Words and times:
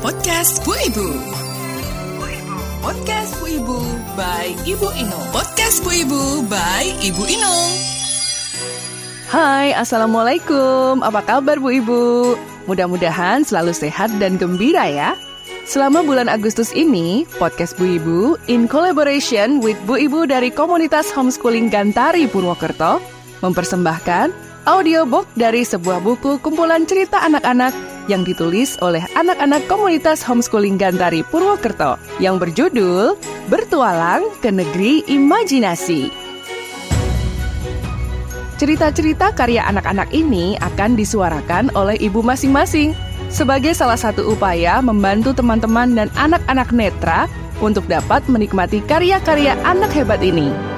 Podcast 0.00 0.64
Bu 0.64 0.72
Ibu. 0.80 1.12
Podcast 2.80 3.36
Bu 3.36 3.52
Ibu 3.52 3.78
by 4.16 4.56
Ibu 4.64 4.88
Inung. 4.96 5.28
Podcast 5.28 5.84
Bu 5.84 5.92
Ibu 5.92 6.48
by 6.48 7.04
Ibu 7.04 7.20
Inung. 7.28 7.72
Hai, 9.28 9.76
Assalamualaikum. 9.76 11.04
Apa 11.04 11.20
kabar 11.20 11.60
Bu 11.60 11.68
Ibu? 11.76 12.32
Mudah-mudahan 12.64 13.44
selalu 13.44 13.76
sehat 13.76 14.08
dan 14.16 14.40
gembira 14.40 14.88
ya. 14.88 15.20
Selama 15.68 16.00
bulan 16.00 16.32
Agustus 16.32 16.72
ini, 16.72 17.28
podcast 17.36 17.76
Bu 17.76 17.84
Ibu 18.00 18.40
in 18.48 18.64
collaboration 18.72 19.60
with 19.60 19.76
Bu 19.84 20.00
Ibu 20.00 20.24
dari 20.32 20.48
komunitas 20.48 21.12
homeschooling 21.12 21.68
Gantari 21.68 22.24
Purwokerto 22.24 23.04
mempersembahkan 23.44 24.32
audiobook 24.64 25.28
dari 25.36 25.60
sebuah 25.60 26.00
buku 26.00 26.40
kumpulan 26.40 26.88
cerita 26.88 27.20
anak-anak 27.20 27.89
yang 28.06 28.24
ditulis 28.24 28.78
oleh 28.80 29.04
anak-anak 29.18 29.66
komunitas 29.68 30.24
homeschooling 30.24 30.78
Gantari 30.80 31.26
Purwokerto 31.26 32.00
yang 32.22 32.38
berjudul 32.38 33.18
Bertualang 33.50 34.30
ke 34.40 34.48
Negeri 34.48 35.04
Imajinasi. 35.10 36.08
Cerita-cerita 38.60 39.32
karya 39.32 39.64
anak-anak 39.64 40.12
ini 40.12 40.54
akan 40.60 40.92
disuarakan 40.92 41.72
oleh 41.72 41.96
ibu 41.96 42.20
masing-masing 42.20 42.92
sebagai 43.32 43.72
salah 43.72 43.96
satu 43.96 44.36
upaya 44.36 44.84
membantu 44.84 45.32
teman-teman 45.32 45.96
dan 45.96 46.08
anak-anak 46.20 46.68
netra 46.70 47.24
untuk 47.64 47.88
dapat 47.88 48.20
menikmati 48.28 48.84
karya-karya 48.84 49.56
anak 49.64 49.88
hebat 49.96 50.20
ini. 50.20 50.69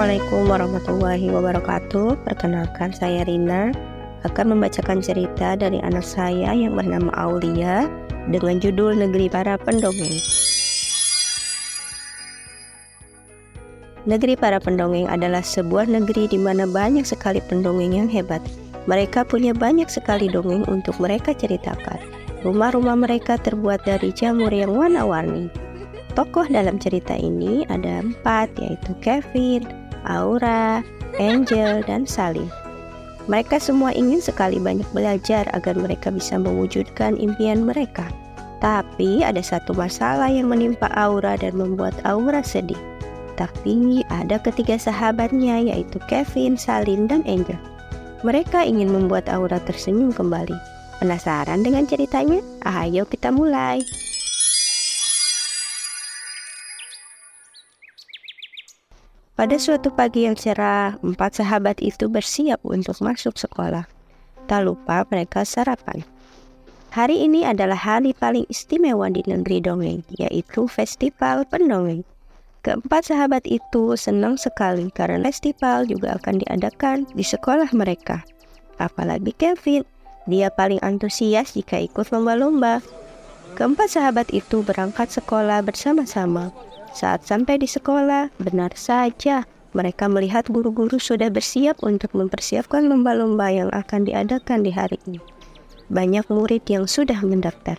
Assalamualaikum 0.00 0.48
warahmatullahi 0.48 1.26
wabarakatuh. 1.28 2.24
Perkenalkan 2.24 2.88
saya 2.88 3.20
Rina 3.28 3.68
akan 4.24 4.56
membacakan 4.56 5.04
cerita 5.04 5.60
dari 5.60 5.76
anak 5.84 6.00
saya 6.00 6.56
yang 6.56 6.72
bernama 6.72 7.12
Aulia 7.20 7.84
dengan 8.32 8.56
judul 8.64 8.96
Negeri 8.96 9.28
Para 9.28 9.60
Pendongeng. 9.60 10.16
Negeri 14.08 14.40
para 14.40 14.56
pendongeng 14.56 15.04
adalah 15.04 15.44
sebuah 15.44 15.84
negeri 15.84 16.32
di 16.32 16.40
mana 16.40 16.64
banyak 16.64 17.04
sekali 17.04 17.44
pendongeng 17.44 17.92
yang 17.92 18.08
hebat. 18.08 18.40
Mereka 18.88 19.28
punya 19.28 19.52
banyak 19.52 19.92
sekali 19.92 20.32
dongeng 20.32 20.64
untuk 20.72 20.96
mereka 20.96 21.36
ceritakan. 21.36 22.00
Rumah-rumah 22.40 22.96
mereka 22.96 23.36
terbuat 23.36 23.84
dari 23.84 24.16
jamur 24.16 24.48
yang 24.48 24.72
warna-warni. 24.72 25.52
Tokoh 26.16 26.48
dalam 26.48 26.80
cerita 26.80 27.12
ini 27.20 27.68
ada 27.68 28.00
empat, 28.00 28.48
yaitu 28.56 28.96
Kevin, 29.04 29.79
Aura, 30.06 30.84
Angel, 31.18 31.84
dan 31.84 32.08
Salim. 32.08 32.48
Mereka 33.28 33.62
semua 33.62 33.94
ingin 33.94 34.18
sekali 34.18 34.58
banyak 34.58 34.88
belajar 34.90 35.46
agar 35.54 35.78
mereka 35.78 36.10
bisa 36.10 36.40
mewujudkan 36.40 37.14
impian 37.20 37.62
mereka. 37.62 38.08
Tapi 38.60 39.24
ada 39.24 39.40
satu 39.40 39.72
masalah 39.72 40.28
yang 40.28 40.52
menimpa 40.52 40.90
Aura 40.92 41.36
dan 41.38 41.56
membuat 41.56 41.96
Aura 42.04 42.44
sedih. 42.44 42.78
Tapi 43.40 44.04
ada 44.12 44.36
ketiga 44.36 44.76
sahabatnya 44.76 45.72
yaitu 45.72 45.96
Kevin, 46.10 46.60
Salim, 46.60 47.08
dan 47.08 47.24
Angel. 47.24 47.56
Mereka 48.20 48.68
ingin 48.68 48.92
membuat 48.92 49.32
Aura 49.32 49.56
tersenyum 49.64 50.12
kembali. 50.12 50.52
Penasaran 51.00 51.64
dengan 51.64 51.88
ceritanya? 51.88 52.44
Ayo 52.68 53.08
kita 53.08 53.32
mulai. 53.32 53.80
Pada 59.40 59.56
suatu 59.56 59.88
pagi 59.88 60.28
yang 60.28 60.36
cerah, 60.36 61.00
empat 61.00 61.40
sahabat 61.40 61.80
itu 61.80 62.12
bersiap 62.12 62.60
untuk 62.60 63.00
masuk 63.00 63.40
sekolah. 63.40 63.88
Tak 64.44 64.60
lupa 64.68 65.08
mereka 65.08 65.48
sarapan. 65.48 66.04
Hari 66.92 67.24
ini 67.24 67.48
adalah 67.48 67.80
hari 67.80 68.12
paling 68.12 68.44
istimewa 68.52 69.08
di 69.08 69.24
negeri 69.24 69.64
dongeng, 69.64 70.04
yaitu 70.12 70.68
Festival 70.68 71.48
Pendongeng. 71.48 72.04
Keempat 72.60 73.08
sahabat 73.08 73.48
itu 73.48 73.96
senang 73.96 74.36
sekali 74.36 74.92
karena 74.92 75.24
festival 75.32 75.88
juga 75.88 76.20
akan 76.20 76.44
diadakan 76.44 77.08
di 77.16 77.24
sekolah 77.24 77.72
mereka. 77.72 78.20
Apalagi 78.76 79.32
Kevin, 79.40 79.88
dia 80.28 80.52
paling 80.52 80.84
antusias 80.84 81.56
jika 81.56 81.80
ikut 81.80 82.12
lomba-lomba. 82.12 82.84
Keempat 83.56 83.88
sahabat 83.88 84.28
itu 84.36 84.60
berangkat 84.60 85.08
sekolah 85.08 85.64
bersama-sama. 85.64 86.52
Saat 86.90 87.22
sampai 87.22 87.62
di 87.62 87.70
sekolah, 87.70 88.34
benar 88.42 88.74
saja 88.74 89.46
mereka 89.70 90.10
melihat 90.10 90.50
guru-guru 90.50 90.98
sudah 90.98 91.30
bersiap 91.30 91.78
untuk 91.86 92.10
mempersiapkan 92.18 92.90
lomba-lomba 92.90 93.46
yang 93.54 93.70
akan 93.70 94.02
diadakan 94.02 94.66
di 94.66 94.74
hari 94.74 94.98
ini. 95.06 95.22
Banyak 95.86 96.26
murid 96.26 96.66
yang 96.66 96.90
sudah 96.90 97.22
mendaftar. 97.22 97.78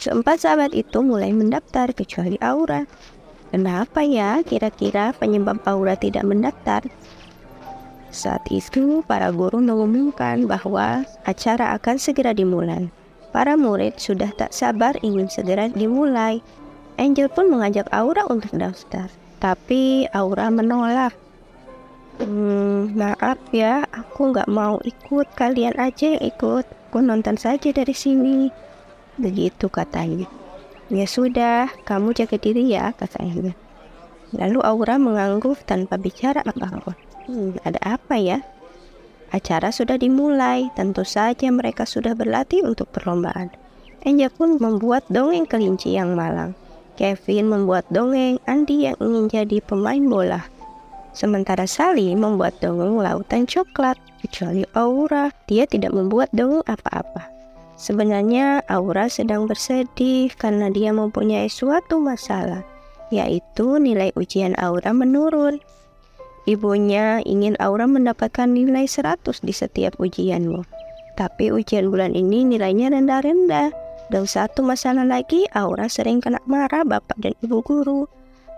Keempat 0.00 0.42
sahabat 0.42 0.72
itu 0.74 0.98
mulai 1.04 1.30
mendaftar 1.30 1.94
kecuali 1.94 2.34
Aura. 2.42 2.88
Kenapa 3.54 4.02
ya 4.02 4.42
kira-kira 4.42 5.14
penyebab 5.14 5.62
Aura 5.66 5.94
tidak 5.94 6.26
mendaftar? 6.26 6.86
Saat 8.10 8.42
itu, 8.50 9.06
para 9.06 9.30
guru 9.30 9.62
mengumumkan 9.62 10.50
bahwa 10.50 11.06
acara 11.22 11.78
akan 11.78 11.94
segera 11.94 12.34
dimulai. 12.34 12.90
Para 13.30 13.54
murid 13.54 14.02
sudah 14.02 14.34
tak 14.34 14.50
sabar 14.50 14.98
ingin 15.06 15.30
segera 15.30 15.70
dimulai 15.70 16.42
Angel 17.00 17.32
pun 17.32 17.48
mengajak 17.48 17.88
Aura 17.96 18.28
untuk 18.28 18.52
daftar, 18.60 19.08
tapi 19.40 20.04
Aura 20.12 20.52
menolak. 20.52 21.16
Hmm, 22.20 22.92
maaf 22.92 23.40
ya, 23.56 23.88
aku 23.88 24.36
nggak 24.36 24.52
mau 24.52 24.76
ikut. 24.84 25.24
Kalian 25.32 25.80
aja 25.80 26.12
yang 26.12 26.20
ikut. 26.20 26.68
Aku 26.92 27.00
nonton 27.00 27.40
saja 27.40 27.72
dari 27.72 27.96
sini. 27.96 28.52
Begitu 29.16 29.72
katanya. 29.72 30.28
Ya 30.92 31.08
sudah, 31.08 31.72
kamu 31.88 32.12
jaga 32.12 32.36
diri 32.36 32.68
ya, 32.68 32.92
katanya. 32.92 33.56
Lalu 34.36 34.60
Aura 34.60 35.00
mengangguk 35.00 35.64
tanpa 35.64 35.96
bicara 35.96 36.44
apa-apa. 36.44 36.92
Hmm, 37.24 37.56
ada 37.64 37.80
apa 37.96 38.20
ya? 38.20 38.44
Acara 39.32 39.72
sudah 39.72 39.96
dimulai, 39.96 40.68
tentu 40.76 41.08
saja 41.08 41.48
mereka 41.48 41.88
sudah 41.88 42.12
berlatih 42.12 42.60
untuk 42.60 42.92
perlombaan. 42.92 43.48
Angel 44.04 44.28
pun 44.28 44.60
membuat 44.60 45.08
dongeng 45.08 45.48
kelinci 45.48 45.96
yang 45.96 46.12
malang. 46.12 46.52
Kevin 47.00 47.48
membuat 47.48 47.88
dongeng 47.88 48.36
Andi 48.44 48.84
yang 48.84 49.00
ingin 49.00 49.32
jadi 49.32 49.64
pemain 49.64 50.04
bola. 50.04 50.44
Sementara 51.16 51.64
Sally 51.64 52.12
membuat 52.12 52.60
dongeng 52.60 53.00
lautan 53.00 53.48
coklat, 53.48 53.96
kecuali 54.20 54.68
Aura, 54.76 55.32
dia 55.48 55.64
tidak 55.64 55.96
membuat 55.96 56.28
dongeng 56.36 56.60
apa-apa. 56.68 57.24
Sebenarnya 57.80 58.60
Aura 58.68 59.08
sedang 59.08 59.48
bersedih 59.48 60.28
karena 60.36 60.68
dia 60.68 60.92
mempunyai 60.92 61.48
suatu 61.48 61.96
masalah, 61.96 62.60
yaitu 63.08 63.80
nilai 63.80 64.12
ujian 64.12 64.52
Aura 64.60 64.92
menurun. 64.92 65.56
Ibunya 66.44 67.24
ingin 67.24 67.56
Aura 67.64 67.88
mendapatkan 67.88 68.44
nilai 68.44 68.84
100 68.84 69.40
di 69.40 69.56
setiap 69.56 69.96
ujianmu. 69.96 70.68
Tapi 71.16 71.48
ujian 71.48 71.88
bulan 71.88 72.12
ini 72.12 72.44
nilainya 72.44 72.92
rendah-rendah 72.92 73.89
dan 74.10 74.26
satu 74.26 74.66
masalah 74.66 75.06
lagi, 75.06 75.46
Aura 75.54 75.86
sering 75.86 76.18
kena 76.18 76.42
marah 76.50 76.82
bapak 76.82 77.14
dan 77.22 77.32
ibu 77.46 77.62
guru. 77.62 78.10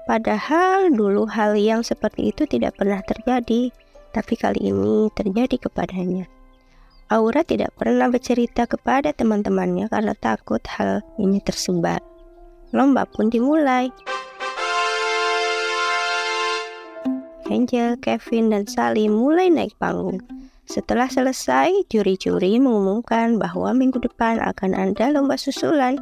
Padahal 0.09 0.91
dulu 0.91 1.29
hal 1.29 1.55
yang 1.55 1.85
seperti 1.85 2.33
itu 2.33 2.49
tidak 2.49 2.81
pernah 2.81 3.05
terjadi, 3.05 3.69
tapi 4.17 4.35
kali 4.35 4.73
ini 4.73 5.13
terjadi 5.13 5.57
kepadanya. 5.61 6.27
Aura 7.13 7.45
tidak 7.45 7.77
pernah 7.77 8.09
bercerita 8.09 8.65
kepada 8.65 9.13
teman-temannya 9.13 9.93
karena 9.93 10.16
takut 10.16 10.65
hal 10.65 11.04
ini 11.21 11.45
tersebar. 11.45 12.01
Lomba 12.72 13.05
pun 13.05 13.28
dimulai. 13.28 13.93
Angel, 17.53 18.01
Kevin, 18.01 18.49
dan 18.49 18.65
Sally 18.65 19.13
mulai 19.13 19.53
naik 19.53 19.77
panggung. 19.77 20.25
Setelah 20.65 21.13
selesai, 21.13 21.84
juri-juri 21.93 22.57
mengumumkan 22.57 23.37
bahwa 23.37 23.77
minggu 23.77 24.01
depan 24.01 24.41
akan 24.41 24.72
ada 24.72 25.13
lomba 25.13 25.37
susulan. 25.37 26.01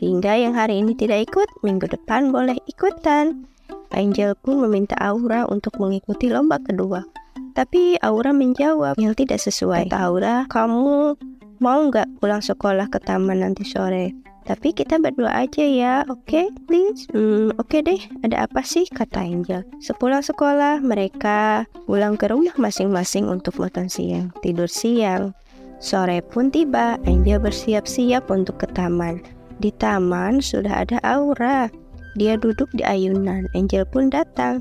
Sehingga 0.00 0.40
yang 0.40 0.56
hari 0.56 0.80
ini 0.80 0.96
tidak 0.96 1.28
ikut, 1.28 1.48
minggu 1.60 1.84
depan 1.84 2.32
boleh 2.32 2.56
ikutan. 2.64 3.44
Angel 3.92 4.32
pun 4.40 4.64
meminta 4.64 4.96
Aura 4.96 5.44
untuk 5.52 5.76
mengikuti 5.76 6.32
lomba 6.32 6.56
kedua. 6.64 7.04
Tapi 7.52 8.00
Aura 8.00 8.32
menjawab 8.32 8.96
yang 8.96 9.12
tidak 9.12 9.42
sesuai. 9.42 9.92
Kata 9.92 10.08
Aura, 10.08 10.48
kamu 10.48 11.18
mau 11.60 11.80
nggak 11.92 12.24
pulang 12.24 12.40
sekolah 12.40 12.88
ke 12.88 12.96
taman 13.04 13.44
nanti 13.44 13.68
sore? 13.68 14.16
Tapi 14.48 14.72
kita 14.72 14.96
berdua 14.96 15.46
aja 15.46 15.62
ya, 15.62 15.94
oke 16.08 16.24
okay, 16.26 16.46
please? 16.64 17.06
Hmm, 17.12 17.52
oke 17.60 17.70
okay 17.70 17.80
deh, 17.84 18.00
ada 18.24 18.48
apa 18.48 18.64
sih? 18.64 18.88
Kata 18.88 19.20
Angel. 19.20 19.62
Sepulang 19.84 20.24
sekolah, 20.24 20.80
mereka 20.80 21.68
pulang 21.84 22.16
ke 22.16 22.26
rumah 22.32 22.56
masing-masing 22.56 23.28
untuk 23.28 23.60
makan 23.60 23.86
siang, 23.86 24.32
tidur 24.40 24.66
siang. 24.66 25.36
Sore 25.80 26.20
pun 26.20 26.52
tiba, 26.52 27.00
Angel 27.08 27.40
bersiap-siap 27.40 28.28
untuk 28.28 28.60
ke 28.60 28.66
taman. 28.76 29.24
Di 29.60 29.72
taman 29.76 30.40
sudah 30.40 30.84
ada 30.84 31.00
Aura. 31.04 31.72
Dia 32.16 32.36
duduk 32.36 32.68
di 32.76 32.84
ayunan. 32.84 33.48
Angel 33.56 33.88
pun 33.88 34.12
datang. 34.12 34.60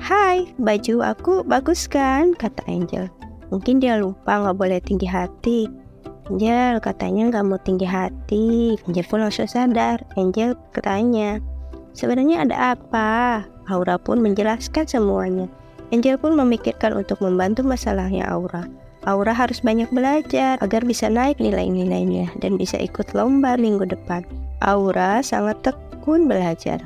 Hai, 0.00 0.48
baju 0.56 1.04
aku 1.04 1.44
bagus 1.44 1.84
kan? 1.84 2.32
Kata 2.36 2.64
Angel. 2.68 3.08
Mungkin 3.52 3.84
dia 3.84 4.00
lupa 4.00 4.40
nggak 4.40 4.56
boleh 4.56 4.80
tinggi 4.80 5.04
hati. 5.04 5.68
Angel 6.30 6.78
katanya 6.78 7.34
nggak 7.34 7.44
mau 7.50 7.58
tinggi 7.58 7.90
hati. 7.90 8.78
Angel 8.86 9.02
pun 9.02 9.18
langsung 9.18 9.50
sadar. 9.50 9.98
Angel 10.14 10.54
ketanya, 10.70 11.42
sebenarnya 11.90 12.46
ada 12.46 12.78
apa? 12.78 13.42
Aura 13.66 13.98
pun 13.98 14.22
menjelaskan 14.22 14.86
semuanya. 14.86 15.50
Angel 15.90 16.14
pun 16.22 16.38
memikirkan 16.38 16.94
untuk 16.94 17.18
membantu 17.18 17.66
masalahnya 17.66 18.30
Aura. 18.30 18.70
Aura 19.10 19.34
harus 19.34 19.58
banyak 19.58 19.90
belajar 19.90 20.54
agar 20.62 20.86
bisa 20.86 21.10
naik 21.10 21.42
nilai-nilainya 21.42 22.30
dan 22.38 22.54
bisa 22.54 22.78
ikut 22.78 23.10
lomba 23.10 23.58
minggu 23.58 23.90
depan. 23.90 24.22
Aura 24.62 25.24
sangat 25.26 25.66
tekun 25.66 26.30
belajar. 26.30 26.78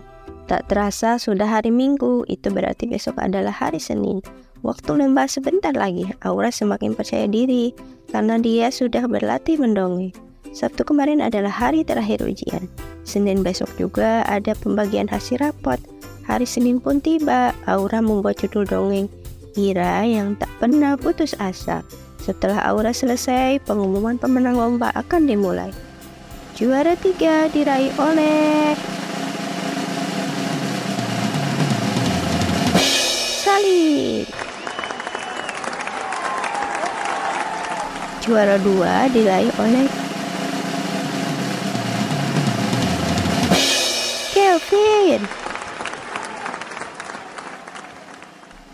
Tak 0.45 0.69
terasa 0.69 1.17
sudah 1.17 1.49
hari 1.49 1.73
Minggu, 1.73 2.29
itu 2.29 2.53
berarti 2.53 2.85
besok 2.85 3.17
adalah 3.17 3.53
hari 3.53 3.81
Senin. 3.81 4.21
Waktu 4.65 4.97
lomba 4.97 5.29
sebentar 5.29 5.77
lagi, 5.77 6.09
Aura 6.25 6.49
semakin 6.49 6.97
percaya 6.97 7.29
diri 7.29 7.77
karena 8.09 8.41
dia 8.41 8.73
sudah 8.73 9.05
berlatih 9.05 9.61
mendongeng. 9.61 10.09
Sabtu 10.57 10.89
kemarin 10.89 11.21
adalah 11.21 11.53
hari 11.53 11.85
terakhir 11.85 12.25
ujian. 12.25 12.65
Senin 13.05 13.45
besok 13.45 13.69
juga 13.77 14.25
ada 14.25 14.57
pembagian 14.57 15.05
hasil 15.05 15.45
rapot. 15.45 15.77
Hari 16.25 16.49
Senin 16.49 16.81
pun 16.81 17.05
tiba, 17.05 17.53
Aura 17.69 18.01
membuat 18.01 18.41
judul 18.41 18.65
dongeng 18.65 19.13
Ira 19.55 20.03
yang 20.03 20.35
tak 20.41 20.49
pernah 20.57 20.97
putus 20.97 21.37
asa. 21.37 21.85
Setelah 22.19 22.73
aura 22.73 22.91
selesai, 22.91 23.61
pengumuman 23.69 24.17
pemenang 24.17 24.57
lomba 24.57 24.91
akan 24.97 25.29
dimulai. 25.29 25.71
Juara 26.57 26.97
tiga 26.97 27.53
diraih 27.53 27.93
oleh 28.01 28.73
Juara 38.25 38.57
dua 38.57 39.05
diraih 39.13 39.53
oleh 39.61 39.85
Kelvin. 44.33 45.21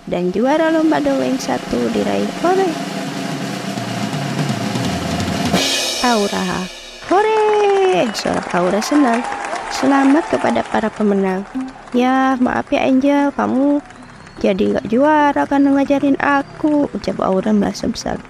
Dan 0.07 0.31
juara 0.31 0.71
lomba 0.71 1.03
dongeng 1.03 1.35
satu 1.35 1.91
diraih 1.91 2.31
oleh 2.47 2.71
Aura. 6.07 6.63
Hore! 7.11 8.07
Suara 8.15 8.47
Aura 8.55 8.79
senang. 8.79 9.19
Selamat 9.75 10.31
kepada 10.31 10.63
para 10.63 10.95
pemenang. 10.95 11.43
Ya, 11.91 12.39
maaf 12.39 12.71
ya 12.71 12.87
Angel, 12.87 13.35
kamu 13.35 13.83
jadi 14.39 14.79
nggak 14.79 14.87
juara 14.87 15.43
karena 15.43 15.75
ngajarin 15.75 16.15
aku. 16.23 16.87
Ucap 16.95 17.19
Aura 17.19 17.51
merasa 17.51 17.91
besar. 17.91 18.23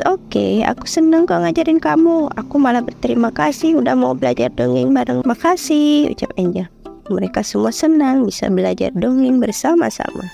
Oke, 0.00 0.40
okay, 0.40 0.54
aku 0.64 0.88
seneng 0.88 1.28
kok 1.28 1.44
ngajarin 1.44 1.76
kamu. 1.76 2.32
Aku 2.32 2.56
malah 2.56 2.80
berterima 2.80 3.28
kasih 3.28 3.76
udah 3.76 3.92
mau 3.92 4.16
belajar 4.16 4.48
dongeng 4.48 4.96
bareng. 4.96 5.20
Makasih, 5.28 6.08
ucap 6.08 6.32
Angel. 6.40 6.64
Mereka 7.12 7.44
semua 7.44 7.68
senang 7.68 8.24
bisa 8.24 8.48
belajar 8.48 8.88
dongeng 8.96 9.36
bersama-sama. 9.36 10.24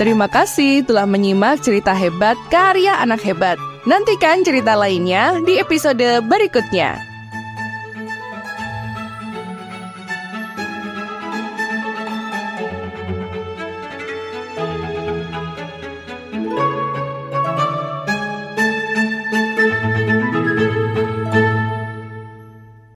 Terima 0.00 0.32
kasih 0.32 0.80
telah 0.88 1.04
menyimak 1.04 1.60
cerita 1.60 1.92
hebat 1.92 2.40
karya 2.48 2.96
anak 2.96 3.20
hebat. 3.20 3.60
Nantikan 3.84 4.40
cerita 4.40 4.72
lainnya 4.72 5.36
di 5.44 5.60
episode 5.60 6.24
berikutnya. 6.24 7.09